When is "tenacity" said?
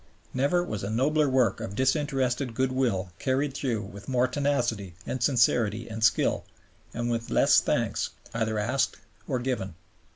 4.27-4.95